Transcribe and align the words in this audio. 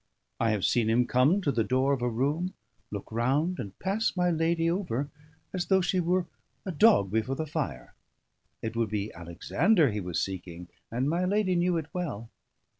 I 0.39 0.49
have 0.49 0.65
seen 0.65 0.89
him 0.89 1.05
come 1.05 1.41
to 1.43 1.51
the 1.51 1.63
door 1.63 1.93
of 1.93 2.01
a 2.01 2.09
room, 2.09 2.55
look 2.89 3.11
round, 3.11 3.59
and 3.59 3.77
pass 3.77 4.17
my 4.17 4.31
lady 4.31 4.67
over 4.67 5.11
as 5.53 5.67
though 5.67 5.79
she 5.81 5.99
were 5.99 6.25
a 6.65 6.71
dog 6.71 7.11
before 7.11 7.35
the 7.35 7.45
fire. 7.45 7.93
It 8.63 8.75
would 8.75 8.89
be 8.89 9.13
Alexander 9.13 9.91
he 9.91 9.99
was 9.99 10.19
seeking, 10.19 10.69
and 10.91 11.07
my 11.07 11.25
lady 11.25 11.53
knew 11.53 11.77
it 11.77 11.85
well. 11.93 12.31